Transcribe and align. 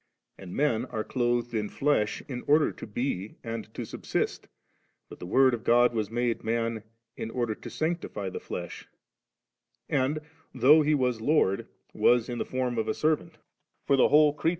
And 0.35 0.55
men 0.55 0.85
are 0.85 1.03
clothed 1.03 1.53
in 1.53 1.69
flesh 1.69 2.23
in 2.27 2.41
order 2.47 2.71
to 2.71 2.87
be 2.87 3.35
and 3.43 3.71
to 3.75 3.85
subsist; 3.85 4.47
but 5.09 5.19
the 5.19 5.27
Word 5.27 5.53
of 5.53 5.63
God 5.63 5.93
was 5.93 6.09
made 6.09 6.43
man 6.43 6.81
in 7.15 7.29
order 7.29 7.53
to 7.53 7.69
sanctify 7.69 8.29
the 8.31 8.39
flesh, 8.39 8.87
and, 9.87 10.17
though 10.55 10.81
He 10.81 10.95
was 10.95 11.21
Lord, 11.21 11.67
was 11.93 12.31
m 12.31 12.39
the 12.39 12.45
form 12.45 12.79
of 12.79 12.87
a 12.87 12.95
servant; 12.95 13.37
for 13.85 13.95
the 13.95 14.07
whole 14.07 14.33
creature 14.33 14.39
is 14.39 14.41
the 14.43 14.47
s 14.47 14.47
Vid. 14.47 14.49